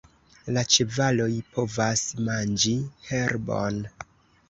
La 0.55 0.63
ĉevaloj 0.75 1.29
povas 1.59 2.03
manĝi 2.31 2.77
herbon. 3.13 3.83